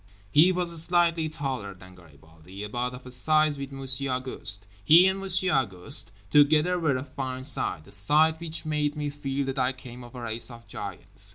He 0.31 0.51
was 0.51 0.81
slightly 0.83 1.29
taller 1.29 1.75
than 1.75 1.93
Garibaldi, 1.93 2.63
about 2.63 2.95
of 2.95 3.05
a 3.05 3.11
size 3.11 3.55
with 3.59 3.71
Monsieur 3.71 4.13
Auguste. 4.13 4.65
He 4.83 5.05
and 5.05 5.19
Monsieur 5.19 5.53
Auguste 5.53 6.11
together 6.31 6.79
were 6.79 6.97
a 6.97 7.03
fine 7.03 7.43
sight, 7.43 7.85
a 7.85 7.91
sight 7.91 8.39
which 8.39 8.65
made 8.65 8.95
me 8.95 9.11
feel 9.11 9.45
that 9.45 9.59
I 9.59 9.73
came 9.73 10.03
of 10.03 10.15
a 10.15 10.21
race 10.21 10.49
of 10.49 10.67
giants. 10.67 11.29